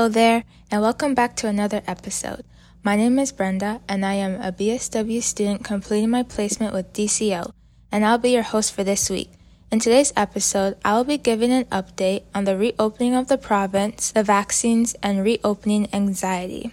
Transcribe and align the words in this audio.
Hello 0.00 0.08
there, 0.08 0.44
and 0.70 0.80
welcome 0.80 1.12
back 1.12 1.36
to 1.36 1.46
another 1.46 1.82
episode. 1.86 2.42
My 2.82 2.96
name 2.96 3.18
is 3.18 3.32
Brenda, 3.32 3.82
and 3.86 4.02
I 4.02 4.14
am 4.14 4.40
a 4.40 4.50
BSW 4.50 5.22
student 5.22 5.62
completing 5.62 6.08
my 6.08 6.22
placement 6.22 6.72
with 6.72 6.94
DCO, 6.94 7.52
and 7.92 8.06
I'll 8.06 8.16
be 8.16 8.30
your 8.30 8.42
host 8.42 8.72
for 8.72 8.82
this 8.82 9.10
week. 9.10 9.30
In 9.70 9.78
today's 9.78 10.14
episode, 10.16 10.78
I 10.86 10.96
will 10.96 11.04
be 11.04 11.18
giving 11.18 11.52
an 11.52 11.66
update 11.66 12.22
on 12.34 12.44
the 12.44 12.56
reopening 12.56 13.14
of 13.14 13.28
the 13.28 13.36
province, 13.36 14.12
the 14.12 14.22
vaccines, 14.22 14.94
and 15.02 15.22
reopening 15.22 15.86
anxiety. 15.92 16.72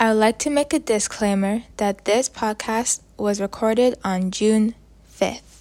I 0.00 0.08
would 0.08 0.18
like 0.18 0.40
to 0.40 0.50
make 0.50 0.72
a 0.72 0.80
disclaimer 0.80 1.62
that 1.76 2.04
this 2.04 2.28
podcast 2.28 3.02
was 3.16 3.40
recorded 3.40 3.96
on 4.02 4.32
June 4.32 4.74
5th. 5.08 5.60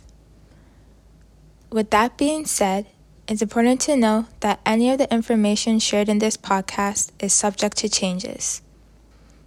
With 1.70 1.92
that 1.92 2.18
being 2.18 2.48
said, 2.48 2.88
it's 3.32 3.42
important 3.42 3.80
to 3.80 3.96
know 3.96 4.28
that 4.42 4.60
any 4.66 4.92
of 4.92 4.98
the 4.98 5.10
information 5.10 5.80
shared 5.80 6.10
in 6.10 6.20
this 6.20 6.36
podcast 6.36 7.12
is 7.18 7.32
subject 7.32 7.78
to 7.78 7.88
changes. 7.88 8.62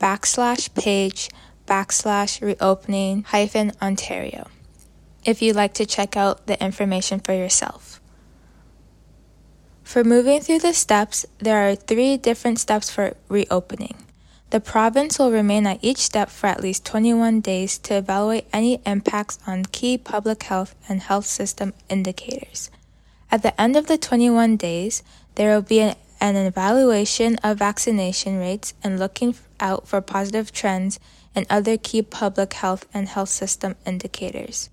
backslash 0.00 0.74
page 0.74 1.28
backslash 1.64 2.42
reopening 2.42 3.22
hyphen 3.22 3.70
Ontario 3.80 4.48
if 5.24 5.40
you'd 5.40 5.54
like 5.54 5.74
to 5.74 5.86
check 5.86 6.16
out 6.16 6.48
the 6.48 6.60
information 6.60 7.20
for 7.20 7.34
yourself. 7.34 8.00
For 9.84 10.02
moving 10.02 10.40
through 10.40 10.58
the 10.58 10.72
steps, 10.72 11.24
there 11.38 11.70
are 11.70 11.76
three 11.76 12.16
different 12.16 12.58
steps 12.58 12.90
for 12.90 13.14
reopening. 13.28 14.07
The 14.50 14.60
province 14.60 15.18
will 15.18 15.30
remain 15.30 15.66
at 15.66 15.78
each 15.82 15.98
step 15.98 16.30
for 16.30 16.46
at 16.46 16.62
least 16.62 16.86
21 16.86 17.40
days 17.40 17.76
to 17.78 17.98
evaluate 17.98 18.46
any 18.50 18.80
impacts 18.86 19.38
on 19.46 19.66
key 19.66 19.98
public 19.98 20.44
health 20.44 20.74
and 20.88 21.02
health 21.02 21.26
system 21.26 21.74
indicators. 21.90 22.70
At 23.30 23.42
the 23.42 23.58
end 23.60 23.76
of 23.76 23.88
the 23.88 23.98
21 23.98 24.56
days, 24.56 25.02
there 25.34 25.54
will 25.54 25.62
be 25.62 25.80
an, 25.80 25.96
evaluation 26.20 27.36
of 27.44 27.58
vaccination 27.58 28.38
rates 28.38 28.72
and 28.82 28.98
looking 28.98 29.34
out 29.60 29.86
for 29.86 30.00
positive 30.00 30.50
trends 30.50 30.98
in 31.34 31.44
other 31.50 31.76
key 31.76 32.00
public 32.00 32.54
health 32.54 32.86
and 32.94 33.06
health 33.06 33.28
system 33.28 33.76
indicators. 33.84 34.70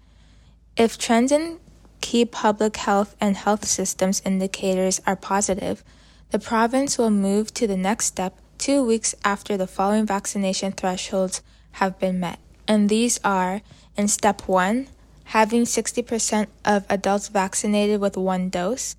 If 0.77 0.97
trends 0.97 1.33
in 1.33 1.59
key 1.99 2.23
public 2.23 2.77
health 2.77 3.15
and 3.19 3.35
health 3.35 3.65
systems 3.65 4.21
indicators 4.25 5.01
are 5.05 5.17
positive, 5.17 5.83
the 6.31 6.39
province 6.39 6.97
will 6.97 7.11
move 7.11 7.53
to 7.55 7.67
the 7.67 7.77
next 7.77 8.05
step 8.05 8.39
two 8.57 8.85
weeks 8.85 9.15
after 9.23 9.57
the 9.57 9.67
following 9.67 10.05
vaccination 10.05 10.71
thresholds 10.71 11.41
have 11.73 11.99
been 11.99 12.19
met. 12.19 12.39
And 12.67 12.89
these 12.89 13.19
are 13.23 13.61
in 13.95 14.07
step 14.07 14.47
one, 14.47 14.87
having 15.25 15.63
60% 15.63 16.47
of 16.63 16.85
adults 16.89 17.27
vaccinated 17.27 18.01
with 18.01 18.17
one 18.17 18.49
dose. 18.49 18.95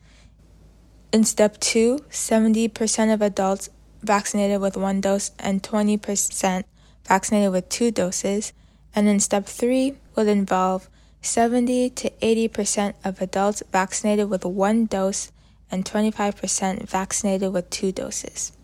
In 1.12 1.24
step 1.24 1.58
two, 1.60 1.98
70% 2.10 3.12
of 3.12 3.22
adults 3.22 3.70
vaccinated 4.02 4.60
with 4.60 4.76
one 4.76 5.00
dose 5.00 5.32
and 5.38 5.62
20% 5.62 6.64
vaccinated 7.04 7.52
with 7.52 7.68
two 7.68 7.90
doses. 7.90 8.52
And 8.94 9.08
in 9.08 9.20
step 9.20 9.46
three, 9.46 9.94
would 10.14 10.28
involve 10.28 10.88
70 11.20 11.90
to 11.90 12.10
80% 12.10 12.94
of 13.04 13.20
adults 13.20 13.62
vaccinated 13.70 14.30
with 14.30 14.44
one 14.44 14.86
dose 14.86 15.30
and 15.70 15.84
25% 15.84 16.88
vaccinated 16.88 17.52
with 17.52 17.68
two 17.70 17.92
doses. 17.92 18.55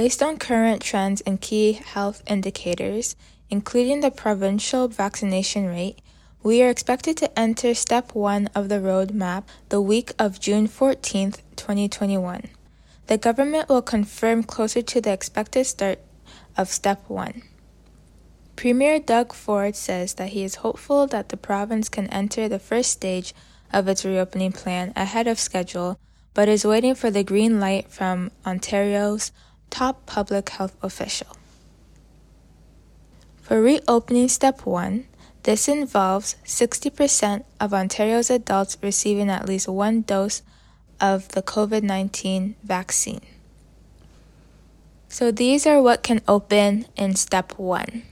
Based 0.00 0.22
on 0.22 0.38
current 0.38 0.80
trends 0.80 1.20
and 1.26 1.38
key 1.38 1.74
health 1.74 2.22
indicators, 2.26 3.16
including 3.50 4.00
the 4.00 4.10
provincial 4.10 4.88
vaccination 4.88 5.66
rate, 5.66 5.98
we 6.42 6.62
are 6.62 6.70
expected 6.70 7.18
to 7.18 7.38
enter 7.38 7.74
step 7.74 8.14
one 8.14 8.48
of 8.54 8.70
the 8.70 8.76
roadmap 8.76 9.44
the 9.68 9.78
week 9.78 10.14
of 10.18 10.40
June 10.40 10.68
14, 10.68 11.32
2021. 11.54 12.48
The 13.08 13.18
government 13.18 13.68
will 13.68 13.82
confirm 13.82 14.42
closer 14.42 14.80
to 14.80 15.02
the 15.02 15.12
expected 15.12 15.66
start 15.66 15.98
of 16.56 16.70
step 16.70 17.04
one. 17.06 17.42
Premier 18.56 19.00
Doug 19.00 19.34
Ford 19.34 19.76
says 19.76 20.14
that 20.14 20.30
he 20.30 20.44
is 20.44 20.64
hopeful 20.64 21.08
that 21.08 21.28
the 21.28 21.36
province 21.36 21.90
can 21.90 22.06
enter 22.06 22.48
the 22.48 22.58
first 22.58 22.90
stage 22.90 23.34
of 23.70 23.86
its 23.86 24.06
reopening 24.06 24.52
plan 24.52 24.94
ahead 24.96 25.26
of 25.26 25.38
schedule, 25.38 26.00
but 26.32 26.48
is 26.48 26.64
waiting 26.64 26.94
for 26.94 27.10
the 27.10 27.22
green 27.22 27.60
light 27.60 27.90
from 27.90 28.30
Ontario's 28.46 29.30
top 29.70 30.06
public 30.06 30.50
health 30.50 30.76
official. 30.82 31.36
For 33.40 33.60
reopening 33.60 34.28
step 34.28 34.66
1, 34.66 35.06
this 35.42 35.68
involves 35.68 36.36
60% 36.44 37.44
of 37.58 37.72
Ontario's 37.72 38.30
adults 38.30 38.76
receiving 38.82 39.30
at 39.30 39.48
least 39.48 39.68
one 39.68 40.02
dose 40.02 40.42
of 41.00 41.28
the 41.28 41.42
COVID 41.42 41.82
19 41.82 42.56
vaccine. 42.62 43.22
So 45.08 45.32
these 45.32 45.66
are 45.66 45.82
what 45.82 46.02
can 46.02 46.20
open 46.28 46.86
in 46.94 47.16
step 47.16 47.58
1. 47.58 48.02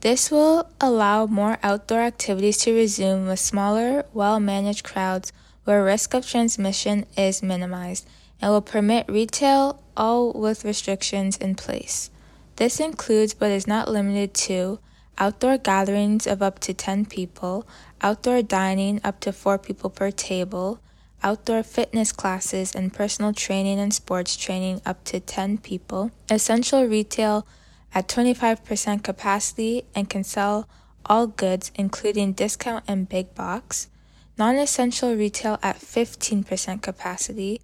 This 0.00 0.30
will 0.30 0.68
allow 0.80 1.26
more 1.26 1.58
outdoor 1.62 2.00
activities 2.00 2.58
to 2.58 2.74
resume 2.74 3.28
with 3.28 3.38
smaller, 3.38 4.04
well 4.12 4.40
managed 4.40 4.84
crowds 4.84 5.32
where 5.64 5.84
risk 5.84 6.14
of 6.14 6.26
transmission 6.26 7.06
is 7.16 7.42
minimized 7.42 8.08
and 8.40 8.50
will 8.50 8.62
permit 8.62 9.08
retail 9.08 9.82
all 9.96 10.32
with 10.32 10.64
restrictions 10.64 11.36
in 11.36 11.54
place. 11.54 12.10
This 12.56 12.80
includes, 12.80 13.34
but 13.34 13.50
is 13.50 13.66
not 13.66 13.90
limited 13.90 14.34
to, 14.48 14.78
outdoor 15.18 15.58
gatherings 15.58 16.26
of 16.26 16.42
up 16.42 16.58
to 16.60 16.74
10 16.74 17.06
people, 17.06 17.66
outdoor 18.00 18.42
dining 18.42 19.00
up 19.04 19.20
to 19.20 19.32
4 19.32 19.58
people 19.58 19.90
per 19.90 20.10
table, 20.10 20.80
outdoor 21.22 21.62
fitness 21.62 22.12
classes 22.12 22.74
and 22.74 22.92
personal 22.92 23.32
training 23.32 23.78
and 23.78 23.92
sports 23.92 24.36
training 24.36 24.80
up 24.86 25.02
to 25.04 25.20
10 25.20 25.58
people, 25.58 26.10
essential 26.30 26.84
retail 26.86 27.46
at 27.94 28.08
25% 28.08 29.02
capacity 29.02 29.84
and 29.94 30.10
can 30.10 30.24
sell 30.24 30.68
all 31.06 31.26
goods 31.26 31.70
including 31.74 32.32
discount 32.32 32.84
and 32.86 33.08
big 33.08 33.34
box, 33.34 33.88
non 34.38 34.56
essential 34.56 35.14
retail 35.14 35.58
at 35.62 35.76
15% 35.76 36.82
capacity 36.82 37.60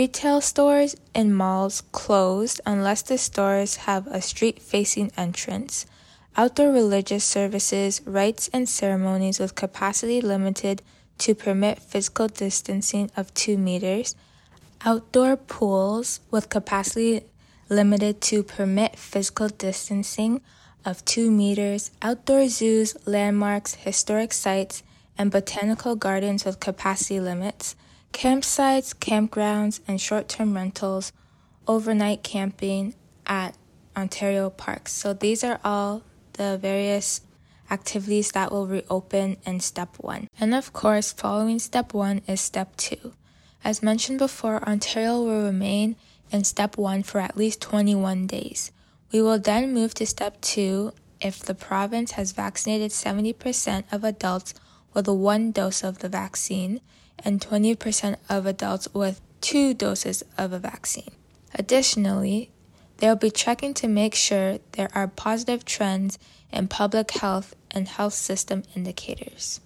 Retail 0.00 0.40
stores 0.40 0.96
and 1.14 1.36
malls 1.36 1.82
closed 1.92 2.58
unless 2.64 3.02
the 3.02 3.18
stores 3.18 3.76
have 3.84 4.06
a 4.06 4.22
street 4.22 4.62
facing 4.62 5.12
entrance. 5.14 5.84
Outdoor 6.38 6.72
religious 6.72 7.22
services, 7.22 8.00
rites, 8.06 8.48
and 8.50 8.66
ceremonies 8.66 9.38
with 9.38 9.54
capacity 9.54 10.22
limited 10.22 10.80
to 11.18 11.34
permit 11.34 11.80
physical 11.80 12.28
distancing 12.28 13.10
of 13.14 13.34
2 13.34 13.58
meters. 13.58 14.16
Outdoor 14.86 15.36
pools 15.36 16.20
with 16.30 16.48
capacity 16.48 17.24
limited 17.68 18.22
to 18.22 18.42
permit 18.42 18.96
physical 18.98 19.48
distancing 19.50 20.40
of 20.82 21.04
2 21.04 21.30
meters. 21.30 21.90
Outdoor 22.00 22.48
zoos, 22.48 22.96
landmarks, 23.04 23.74
historic 23.74 24.32
sites, 24.32 24.82
and 25.18 25.30
botanical 25.30 25.94
gardens 25.94 26.46
with 26.46 26.58
capacity 26.58 27.20
limits 27.20 27.76
campsites, 28.12 28.94
campgrounds, 28.94 29.80
and 29.86 30.00
short 30.00 30.28
term 30.28 30.54
rentals, 30.54 31.12
overnight 31.66 32.22
camping 32.22 32.94
at 33.26 33.56
Ontario 33.96 34.50
parks. 34.50 34.92
So 34.92 35.12
these 35.12 35.44
are 35.44 35.60
all 35.64 36.02
the 36.34 36.58
various 36.60 37.22
activities 37.70 38.32
that 38.32 38.50
will 38.50 38.66
reopen 38.66 39.36
in 39.46 39.60
step 39.60 39.96
one. 39.98 40.28
And 40.40 40.54
of 40.54 40.72
course, 40.72 41.12
following 41.12 41.58
step 41.58 41.94
one 41.94 42.22
is 42.26 42.40
step 42.40 42.76
two. 42.76 43.12
As 43.62 43.82
mentioned 43.82 44.18
before, 44.18 44.66
Ontario 44.66 45.22
will 45.22 45.44
remain 45.44 45.96
in 46.32 46.44
step 46.44 46.76
one 46.76 47.02
for 47.02 47.20
at 47.20 47.36
least 47.36 47.60
21 47.60 48.26
days. 48.26 48.72
We 49.12 49.20
will 49.20 49.38
then 49.38 49.74
move 49.74 49.94
to 49.94 50.06
step 50.06 50.40
two 50.40 50.92
if 51.20 51.40
the 51.40 51.54
province 51.54 52.12
has 52.12 52.32
vaccinated 52.32 52.90
70% 52.90 53.84
of 53.92 54.04
adults 54.04 54.54
with 54.94 55.08
one 55.08 55.52
dose 55.52 55.84
of 55.84 55.98
the 55.98 56.08
vaccine 56.08 56.80
and 57.24 57.40
20% 57.40 58.16
of 58.28 58.46
adults 58.46 58.88
with 58.92 59.20
two 59.40 59.74
doses 59.74 60.22
of 60.36 60.52
a 60.52 60.58
vaccine. 60.58 61.10
Additionally, 61.54 62.50
they'll 62.98 63.16
be 63.16 63.30
checking 63.30 63.74
to 63.74 63.88
make 63.88 64.14
sure 64.14 64.58
there 64.72 64.90
are 64.94 65.08
positive 65.08 65.64
trends 65.64 66.18
in 66.52 66.68
public 66.68 67.10
health 67.12 67.54
and 67.70 67.88
health 67.88 68.14
system 68.14 68.62
indicators. 68.74 69.60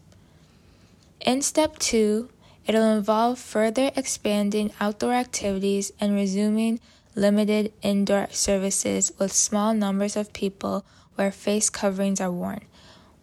In 1.20 1.42
step 1.42 1.78
two, 1.78 2.28
it'll 2.66 2.96
involve 2.96 3.38
further 3.38 3.90
expanding 3.96 4.72
outdoor 4.80 5.12
activities 5.14 5.92
and 6.00 6.14
resuming 6.14 6.80
limited 7.14 7.72
indoor 7.82 8.28
services 8.30 9.12
with 9.18 9.32
small 9.32 9.72
numbers 9.72 10.16
of 10.16 10.32
people 10.32 10.84
where 11.14 11.30
face 11.30 11.70
coverings 11.70 12.20
are 12.20 12.30
worn, 12.30 12.60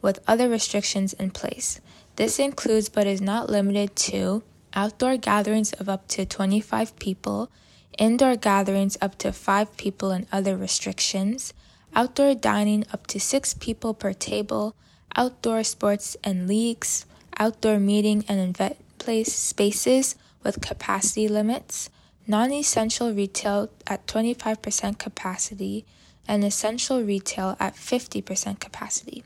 with 0.02 0.20
other 0.28 0.50
restrictions 0.50 1.14
in 1.14 1.32
place. 1.32 1.80
This 2.16 2.40
includes 2.40 2.90
but 2.90 3.08
is 3.08 3.22
not 3.22 3.50
limited 3.50 3.96
to 4.08 4.44
outdoor 4.74 5.18
gatherings 5.18 5.74
of 5.74 5.90
up 5.90 6.08
to 6.10 6.26
25 6.26 6.98
people, 7.00 7.50
indoor 7.98 8.36
gatherings 8.36 8.98
up 9.02 9.18
to 9.20 9.32
5 9.32 9.78
people 9.78 10.12
and 10.12 10.28
other 10.32 10.56
restrictions, 10.56 11.54
outdoor 11.96 12.36
dining 12.36 12.86
up 12.94 13.08
to 13.08 13.20
6 13.20 13.54
people 13.56 13.94
per 13.94 14.14
table, 14.14 14.76
outdoor 15.16 15.64
sports 15.64 16.16
and 16.24 16.48
leagues, 16.48 17.06
outdoor 17.38 17.80
meeting 17.80 18.24
and 18.28 18.40
event 18.40 18.78
place 18.98 19.34
spaces 19.34 20.16
with 20.44 20.62
capacity 20.62 21.28
limits, 21.28 21.90
non 22.28 22.52
essential 22.52 23.14
retail 23.14 23.70
at 23.88 24.06
25% 24.08 24.98
capacity, 24.98 25.86
and 26.28 26.44
essential 26.44 27.02
retail 27.04 27.58
at 27.60 27.76
50% 27.76 28.60
capacity. 28.60 29.24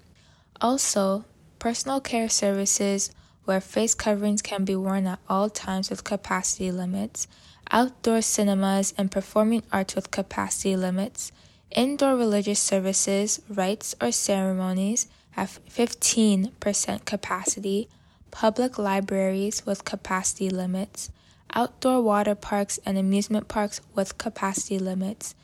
Also, 0.62 1.26
personal 1.60 2.00
care 2.02 2.30
services 2.30 3.12
where 3.46 3.62
face 3.62 3.94
coverings 3.94 4.42
can 4.42 4.66
be 4.66 4.76
worn 4.76 5.08
at 5.08 5.20
all 5.30 5.50
times 5.50 5.90
with 5.90 6.04
capacity 6.04 6.72
limits, 6.72 7.28
outdoor 7.72 8.22
cinemas 8.22 8.94
and 8.98 9.12
performing 9.12 9.64
arts 9.72 9.96
with 9.96 10.12
capacity 10.12 10.76
limits, 10.76 11.32
indoor 11.72 12.16
religious 12.16 12.60
services, 12.60 13.42
rites, 13.50 13.96
or 14.02 14.12
ceremonies 14.12 15.08
at 15.38 15.50
15% 15.70 17.06
capacity, 17.06 17.90
public 18.32 18.78
libraries 18.78 19.66
with 19.66 19.86
capacity 19.86 20.50
limits, 20.50 21.12
outdoor 21.54 22.02
water 22.02 22.36
parks 22.36 22.80
and 22.86 22.98
amusement 22.98 23.48
parks 23.48 23.82
with 23.94 24.18
capacity 24.18 24.80
limits, 24.80 25.36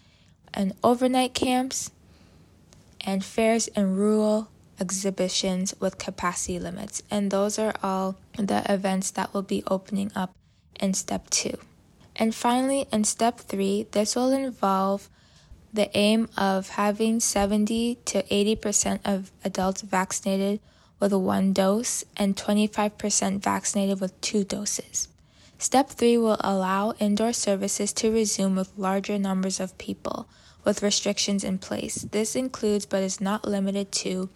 and 0.53 0.73
overnight 0.83 1.33
camps 1.33 1.91
and 3.01 3.23
fairs 3.23 3.67
in 3.69 3.95
rural 3.95 4.49
exhibitions 4.81 5.73
with 5.79 5.97
capacity 5.97 6.59
limits. 6.59 7.03
And 7.09 7.31
those 7.31 7.57
are 7.57 7.75
all 7.81 8.17
the 8.35 8.63
events 8.67 9.11
that 9.11 9.33
will 9.33 9.43
be 9.43 9.63
opening 9.67 10.11
up 10.15 10.35
in 10.79 10.93
step 10.93 11.29
two. 11.29 11.57
And 12.15 12.35
finally, 12.35 12.87
in 12.91 13.05
step 13.05 13.39
three, 13.39 13.87
this 13.91 14.15
will 14.15 14.33
involve 14.33 15.07
the 15.71 15.95
aim 15.95 16.27
of 16.35 16.69
having 16.69 17.19
70 17.19 17.99
to 18.05 18.23
80% 18.23 18.99
of 19.05 19.31
adults 19.45 19.83
vaccinated 19.83 20.59
with 20.99 21.13
one 21.13 21.53
dose 21.53 22.03
and 22.17 22.35
25% 22.35 23.39
vaccinated 23.39 24.01
with 24.01 24.19
two 24.19 24.43
doses. 24.43 25.07
Step 25.57 25.89
3 25.89 26.17
will 26.17 26.37
allow 26.39 26.93
indoor 26.99 27.31
services 27.31 27.93
to 27.93 28.11
resume 28.11 28.55
with 28.55 28.71
larger 28.77 29.19
numbers 29.19 29.59
of 29.59 29.77
people 29.77 30.27
with 30.63 30.81
restrictions 30.81 31.43
in 31.43 31.57
place. 31.59 32.07
This 32.11 32.35
includes 32.35 32.87
but 32.87 33.03
is 33.03 33.21
not 33.21 33.47
limited 33.47 33.91
to 33.91 34.29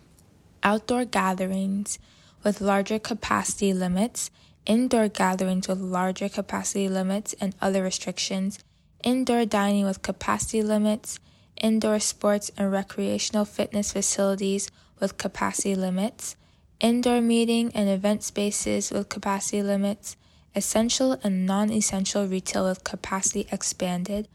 outdoor 0.66 1.06
gatherings 1.06 2.00
with 2.44 2.60
larger 2.60 2.98
capacity 2.98 3.72
limits, 3.72 4.32
indoor 4.66 5.08
gatherings 5.08 5.68
with 5.68 5.80
larger 5.80 6.28
capacity 6.28 6.90
limits 6.90 7.36
and 7.40 7.56
other 7.62 7.84
restrictions, 7.84 8.58
indoor 9.04 9.46
dining 9.46 9.86
with 9.86 10.02
capacity 10.02 10.64
limits, 10.64 11.20
indoor 11.62 12.00
sports 12.00 12.50
and 12.58 12.72
recreational 12.72 13.46
fitness 13.46 13.94
facilities 13.94 14.70
with 15.00 15.20
capacity 15.20 15.76
limits, 15.76 16.36
indoor 16.80 17.22
meeting 17.22 17.72
and 17.76 17.88
event 17.88 18.24
spaces 18.24 18.90
with 18.90 19.08
capacity 19.08 19.62
limits, 19.62 20.18
essential 20.56 21.12
and 21.24 21.46
non 21.46 21.70
essential 21.70 22.26
retail 22.26 22.68
with 22.68 22.84
capacity 22.84 23.48
expanded, 23.52 24.28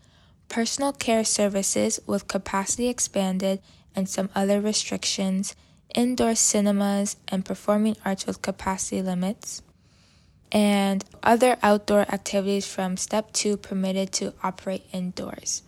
personal 0.48 0.92
care 0.92 1.24
services 1.24 1.98
with 2.06 2.28
capacity 2.28 2.86
expanded, 2.88 3.60
and 3.96 4.08
some 4.08 4.30
other 4.36 4.60
restrictions 4.60 5.56
indoor 5.94 6.34
cinemas 6.34 7.16
and 7.28 7.44
performing 7.44 7.96
arts 8.04 8.26
with 8.26 8.42
capacity 8.42 9.02
limits, 9.02 9.62
and 10.52 11.04
other 11.22 11.56
outdoor 11.62 12.00
activities 12.02 12.66
from 12.66 12.96
step 12.96 13.32
two 13.32 13.56
permitted 13.56 14.12
to 14.12 14.34
operate 14.42 14.84
indoors. 14.92 15.62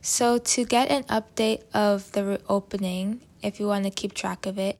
So, 0.00 0.38
to 0.38 0.64
get 0.64 0.90
an 0.90 1.04
update 1.04 1.62
of 1.74 2.10
the 2.12 2.24
reopening, 2.24 3.20
if 3.42 3.60
you 3.60 3.66
want 3.66 3.84
to 3.84 3.90
keep 3.90 4.14
track 4.14 4.46
of 4.46 4.58
it, 4.58 4.78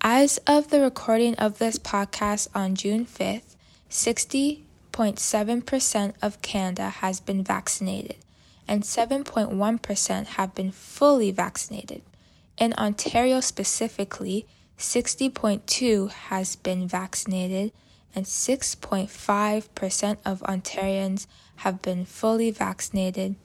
As 0.00 0.38
of 0.46 0.70
the 0.70 0.80
recording 0.80 1.36
of 1.36 1.58
this 1.58 1.78
podcast 1.78 2.48
on 2.54 2.74
June 2.74 3.06
5th, 3.06 3.54
60.7% 3.90 6.14
of 6.22 6.42
Canada 6.42 6.88
has 6.88 7.20
been 7.20 7.44
vaccinated 7.44 8.16
and 8.68 8.82
7.1% 8.82 10.26
have 10.26 10.54
been 10.54 10.72
fully 10.72 11.30
vaccinated. 11.30 12.02
In 12.58 12.74
Ontario 12.74 13.40
specifically, 13.40 14.46
60.2 14.78 16.10
has 16.10 16.56
been 16.56 16.88
vaccinated 16.88 17.72
and 18.16 18.24
6.5% 18.24 20.16
of 20.24 20.40
Ontarians 20.40 21.26
have 21.56 21.82
been 21.82 22.06
fully 22.06 22.50
vaccinated 22.50 23.36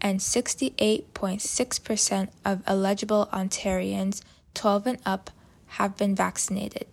and 0.00 0.20
68.6% 0.20 2.28
of 2.44 2.62
eligible 2.66 3.28
Ontarians 3.32 4.22
12 4.54 4.86
and 4.86 4.98
up 5.04 5.30
have 5.66 5.96
been 5.96 6.14
vaccinated. 6.14 6.86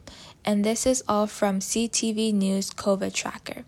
And 0.44 0.65
this 0.65 0.86
is 0.86 1.01
all 1.08 1.25
from 1.27 1.60
CTV 1.60 2.34
News 2.34 2.72
COVID 2.72 3.13
Tracker. 3.13 3.63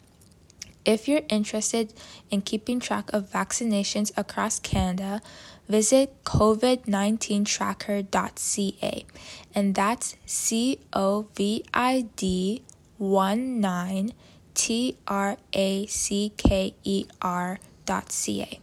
If 0.85 1.07
you're 1.07 1.21
interested 1.29 1.93
in 2.31 2.41
keeping 2.41 2.79
track 2.79 3.13
of 3.13 3.29
vaccinations 3.29 4.11
across 4.17 4.59
Canada, 4.59 5.21
visit 5.67 6.23
covid19tracker.ca. 6.23 9.05
And 9.53 9.75
that's 9.75 10.15
C 10.25 10.79
O 10.93 11.27
V 11.35 11.63
I 11.73 12.07
D 12.15 12.63
1 12.99 13.61
9 13.61 14.11
T 14.53 14.97
R 15.07 15.37
A 15.53 15.85
C 15.87 16.33
K 16.35 16.75
E 16.83 17.05
R 17.21 17.59
dot 17.85 18.11
C 18.11 18.41
A. 18.41 18.59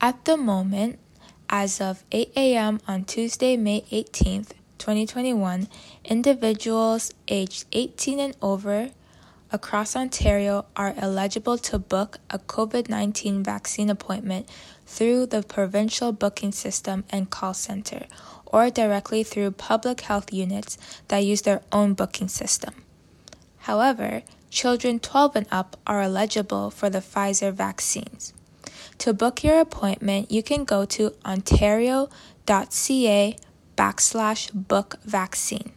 At 0.00 0.24
the 0.24 0.38
moment, 0.38 0.98
as 1.50 1.78
of 1.80 2.02
8 2.10 2.32
a.m. 2.34 2.80
on 2.88 3.04
Tuesday, 3.04 3.58
May 3.58 3.82
18th, 3.92 4.52
2021, 4.78 5.68
individuals 6.06 7.12
aged 7.28 7.66
18 7.72 8.18
and 8.18 8.36
over 8.40 8.90
across 9.52 9.94
Ontario 9.94 10.64
are 10.74 10.94
eligible 10.96 11.58
to 11.58 11.78
book 11.78 12.18
a 12.30 12.38
COVID 12.38 12.88
19 12.88 13.44
vaccine 13.44 13.90
appointment 13.90 14.48
through 14.86 15.26
the 15.26 15.42
provincial 15.42 16.12
booking 16.12 16.52
system 16.52 17.04
and 17.10 17.28
call 17.28 17.52
center, 17.52 18.06
or 18.52 18.70
directly 18.70 19.24
through 19.24 19.50
public 19.50 20.02
health 20.02 20.32
units 20.32 20.78
that 21.08 21.24
use 21.24 21.42
their 21.42 21.62
own 21.72 21.94
booking 21.94 22.28
system. 22.28 22.74
However, 23.60 24.22
children 24.50 25.00
12 25.00 25.36
and 25.36 25.46
up 25.50 25.76
are 25.86 26.02
eligible 26.02 26.70
for 26.70 26.90
the 26.90 26.98
Pfizer 26.98 27.52
vaccines. 27.52 28.34
To 28.98 29.12
book 29.14 29.42
your 29.42 29.58
appointment, 29.58 30.30
you 30.30 30.42
can 30.42 30.64
go 30.64 30.84
to 30.84 31.14
ontario.ca 31.24 32.08
backslash 33.76 34.50
book 34.52 34.96
vaccine. 35.04 35.72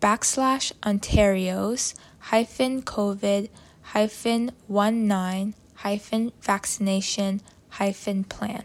backslash 0.00 0.72
Ontario's 0.82 1.94
hyphen 2.18 2.82
COVID 2.82 3.48
hyphen 3.82 4.50
19 4.68 5.54
hyphen 5.74 6.32
vaccination 6.40 7.40
hyphen 7.68 8.24
plan. 8.24 8.64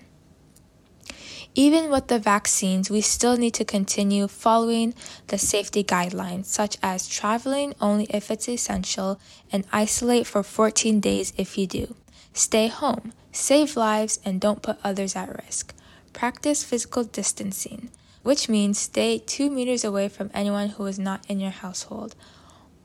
Even 1.56 1.90
with 1.90 2.08
the 2.08 2.20
vaccines, 2.20 2.90
we 2.90 3.02
still 3.02 3.36
need 3.36 3.54
to 3.56 3.66
continue 3.66 4.28
following 4.28 4.94
the 5.28 5.38
safety 5.38 5.84
guidelines, 5.84 6.46
such 6.46 6.78
as 6.84 7.08
traveling 7.08 7.74
only 7.82 8.06
if 8.10 8.30
it's 8.30 8.48
essential 8.48 9.20
and 9.52 9.66
isolate 9.72 10.28
for 10.28 10.44
14 10.44 11.00
days 11.00 11.34
if 11.38 11.58
you 11.58 11.66
do. 11.68 11.96
Stay 12.34 12.68
home, 12.68 13.14
save 13.32 13.76
lives, 13.76 14.20
and 14.24 14.40
don't 14.40 14.62
put 14.62 14.78
others 14.84 15.16
at 15.16 15.44
risk. 15.44 15.74
Practice 16.14 16.64
physical 16.64 17.04
distancing, 17.04 17.90
which 18.24 18.48
means 18.48 18.78
stay 18.78 19.18
2 19.18 19.50
meters 19.50 19.84
away 19.84 20.08
from 20.08 20.30
anyone 20.34 20.70
who 20.70 20.86
is 20.86 21.00
not 21.00 21.26
in 21.28 21.40
your 21.40 21.52
household. 21.52 22.16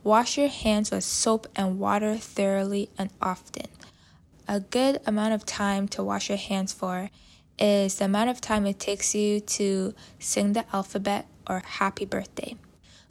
Wash 0.03 0.39
your 0.39 0.49
hands 0.49 0.91
with 0.91 1.05
soap 1.05 1.47
and 1.55 1.79
water 1.79 2.17
thoroughly 2.17 2.89
and 2.99 3.11
often. 3.21 3.67
A 4.49 4.61
good 4.61 5.01
amount 5.07 5.35
of 5.35 5.47
time 5.47 5.87
to 5.89 6.03
wash 6.03 6.29
your 6.29 6.39
hands 6.39 6.73
for 6.73 7.11
is 7.59 7.97
the 7.97 8.07
amount 8.07 8.31
of 8.31 8.41
time 8.41 8.67
it 8.67 8.79
takes 8.79 9.15
you 9.15 9.41
to 9.41 9.95
sing 10.19 10.53
the 10.53 10.65
alphabet 10.75 11.27
or 11.49 11.63
happy 11.65 12.05
birthday. 12.05 12.57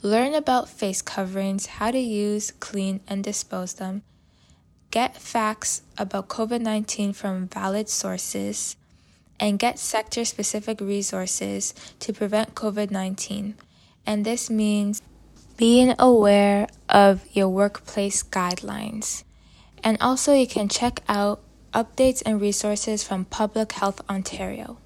Learn 0.01 0.33
about 0.33 0.67
face 0.67 1.01
coverings, 1.01 1.65
how 1.65 1.91
to 1.91 1.99
use, 1.99 2.51
clean, 2.51 2.99
and 3.07 3.23
dispose 3.23 3.75
them. 3.75 4.03
Get 4.91 5.15
facts 5.15 5.81
about 5.97 6.27
COVID 6.27 6.61
19 6.61 7.13
from 7.13 7.47
valid 7.47 7.89
sources. 7.89 8.75
And 9.39 9.57
get 9.57 9.79
sector 9.79 10.23
specific 10.25 10.79
resources 10.79 11.73
to 11.99 12.13
prevent 12.13 12.53
COVID 12.53 12.91
19. 12.91 13.55
And 14.05 14.25
this 14.25 14.49
means 14.49 15.01
being 15.57 15.95
aware 15.97 16.67
of 16.89 17.25
your 17.33 17.49
workplace 17.49 18.23
guidelines. 18.23 19.23
And 19.83 19.97
also, 20.01 20.33
you 20.33 20.47
can 20.47 20.69
check 20.69 21.01
out 21.07 21.41
updates 21.73 22.21
and 22.25 22.39
resources 22.39 23.03
from 23.03 23.25
Public 23.25 23.71
Health 23.73 24.01
Ontario. 24.09 24.77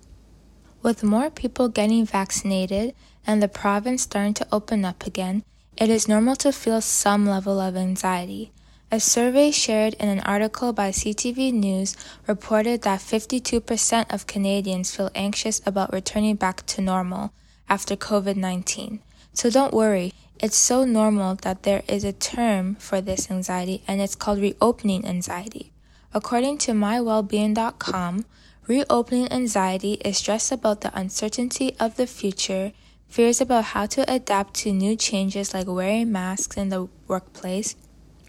With 0.82 1.04
more 1.04 1.30
people 1.30 1.68
getting 1.68 2.06
vaccinated 2.06 2.96
and 3.26 3.44
the 3.44 3.48
province 3.48 4.04
starting 4.04 4.34
to 4.36 4.48
open 4.52 4.86
up 4.86 5.06
again, 5.06 5.44
it 5.76 5.90
is 5.90 6.08
normal 6.08 6.36
to 6.38 6.52
feel 6.52 6.80
some 6.82 7.28
level 7.28 7.60
of 7.60 7.76
anxiety. 7.76 8.52
A 8.90 9.02
survey 9.02 9.52
shared 9.52 9.96
in 9.96 10.08
an 10.08 10.22
article 10.22 10.72
by 10.72 10.92
CTV 10.92 11.52
News 11.52 11.98
reported 12.26 12.84
that 12.84 13.02
52% 13.02 14.14
of 14.14 14.28
Canadians 14.28 14.96
feel 14.96 15.12
anxious 15.14 15.62
about 15.66 15.92
returning 15.92 16.38
back 16.38 16.66
to 16.68 16.82
normal 16.82 17.34
after 17.68 17.98
COVID 17.98 18.38
19. 18.38 19.02
So 19.34 19.50
don't 19.50 19.74
worry, 19.74 20.14
it's 20.40 20.56
so 20.56 20.86
normal 20.86 21.36
that 21.42 21.64
there 21.64 21.84
is 21.90 22.06
a 22.06 22.14
term 22.14 22.76
for 22.76 23.02
this 23.02 23.30
anxiety 23.30 23.84
and 23.88 24.00
it's 24.00 24.16
called 24.16 24.40
reopening 24.40 25.06
anxiety. 25.06 25.74
According 26.14 26.60
to 26.60 26.72
mywellbeing.com, 26.72 28.26
reopening 28.66 29.32
anxiety 29.32 29.94
is 30.06 30.18
stress 30.18 30.52
about 30.52 30.82
the 30.82 30.98
uncertainty 30.98 31.76
of 31.80 31.98
the 31.98 32.08
future, 32.08 32.72
fears 33.10 33.42
about 33.42 33.76
how 33.76 33.86
to 33.88 34.10
adapt 34.12 34.54
to 34.56 34.72
new 34.72 34.96
changes 34.96 35.54
like 35.54 35.68
wearing 35.68 36.12
masks 36.12 36.56
in 36.56 36.70
the 36.70 36.88
workplace, 37.08 37.76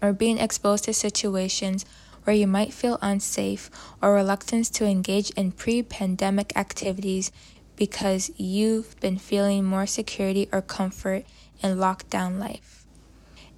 or 0.01 0.11
being 0.11 0.39
exposed 0.39 0.83
to 0.85 0.93
situations 0.93 1.85
where 2.25 2.35
you 2.35 2.47
might 2.47 2.73
feel 2.73 2.99
unsafe, 3.01 3.69
or 4.01 4.13
reluctance 4.13 4.69
to 4.69 4.85
engage 4.85 5.29
in 5.31 5.51
pre 5.51 5.81
pandemic 5.81 6.55
activities 6.57 7.31
because 7.77 8.29
you've 8.35 8.99
been 8.99 9.17
feeling 9.17 9.63
more 9.63 9.87
security 9.87 10.49
or 10.51 10.61
comfort 10.61 11.23
in 11.63 11.77
lockdown 11.77 12.37
life. 12.37 12.85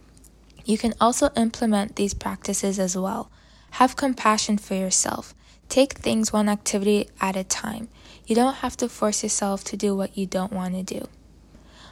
You 0.65 0.77
can 0.77 0.93
also 1.00 1.29
implement 1.38 1.95
these 1.95 2.13
practices 2.13 2.79
as 2.79 2.97
well. 2.97 3.31
Have 3.71 3.95
compassion 3.95 4.57
for 4.57 4.75
yourself. 4.75 5.33
Take 5.69 5.93
things 5.93 6.33
one 6.33 6.50
activity 6.50 7.09
at 7.21 7.38
a 7.38 7.45
time. 7.45 7.88
You 8.25 8.36
don't 8.36 8.56
have 8.56 8.77
to 8.77 8.88
force 8.88 9.24
yourself 9.24 9.63
to 9.65 9.77
do 9.77 9.96
what 9.96 10.18
you 10.18 10.25
don't 10.25 10.53
want 10.53 10.75
to 10.75 10.84
do. 10.84 11.08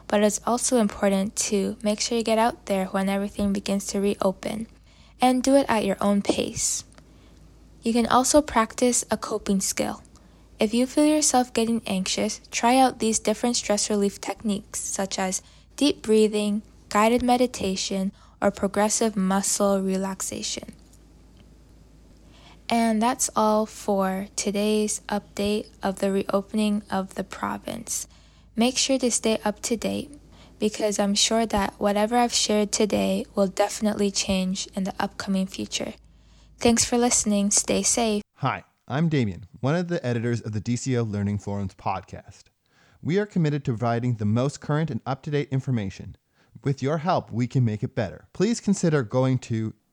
But 0.08 0.24
it's 0.24 0.42
also 0.46 0.78
important 0.78 1.36
to 1.48 1.78
make 1.84 2.00
sure 2.00 2.18
you 2.18 2.24
get 2.24 2.38
out 2.38 2.66
there 2.66 2.86
when 2.88 3.10
everything 3.10 3.54
begins 3.54 3.86
to 3.88 4.00
reopen 4.00 4.68
and 5.22 5.44
do 5.44 5.56
it 5.56 5.66
at 5.68 5.86
your 5.86 5.98
own 6.00 6.22
pace. 6.22 6.84
You 7.82 7.94
can 7.94 8.08
also 8.08 8.42
practice 8.42 9.04
a 9.12 9.18
coping 9.18 9.60
skill. 9.60 10.04
If 10.60 10.74
you 10.74 10.86
feel 10.86 11.06
yourself 11.06 11.54
getting 11.54 11.82
anxious, 11.88 12.40
try 12.52 12.78
out 12.78 13.00
these 13.00 13.20
different 13.20 13.56
stress 13.56 13.90
relief 13.90 14.22
techniques 14.22 14.80
such 14.80 15.18
as 15.18 15.42
deep 15.76 16.02
breathing, 16.02 16.62
guided 16.90 17.24
meditation, 17.24 18.12
or 18.42 18.52
progressive 18.52 19.16
muscle 19.16 19.82
relaxation. 19.82 20.74
And 22.74 23.02
that's 23.02 23.30
all 23.36 23.66
for 23.66 24.28
today's 24.38 25.02
update 25.10 25.68
of 25.84 26.00
the 26.00 26.10
reopening 26.10 26.84
of 26.90 27.16
the 27.16 27.24
province. 27.26 28.08
Make 28.56 28.78
sure 28.78 28.98
to 29.00 29.12
stay 29.12 29.40
up 29.44 29.62
to 29.64 29.76
date 29.76 30.18
because 30.58 30.98
I'm 30.98 31.14
sure 31.14 31.46
that 31.48 31.74
whatever 31.80 32.16
I've 32.16 32.34
shared 32.34 32.72
today 32.72 33.26
will 33.36 33.48
definitely 33.48 34.10
change 34.10 34.70
in 34.74 34.86
the 34.86 34.94
upcoming 35.02 35.48
future. 35.48 35.96
Thanks 36.60 36.86
for 36.86 36.98
listening. 36.98 37.52
Stay 37.52 37.84
safe. 37.84 38.24
Hi, 38.36 38.64
I'm 38.88 39.10
Damien, 39.10 39.48
one 39.60 39.76
of 39.76 39.90
the 39.90 40.06
editors 40.06 40.40
of 40.40 40.54
the 40.54 40.62
DCO 40.62 41.10
Learning 41.12 41.38
Forums 41.38 41.76
podcast. 41.76 42.44
We 43.02 43.18
are 43.18 43.26
committed 43.26 43.66
to 43.66 43.72
providing 43.72 44.16
the 44.16 44.26
most 44.26 44.62
current 44.62 44.90
and 44.90 45.02
up 45.06 45.24
to 45.24 45.32
date 45.32 45.50
information. 45.52 46.16
With 46.64 46.82
your 46.82 47.00
help, 47.00 47.32
we 47.32 47.48
can 47.48 47.66
make 47.66 47.84
it 47.84 47.96
better. 47.96 48.28
Please 48.32 48.62
consider 48.62 49.04
going 49.04 49.40
to 49.40 49.74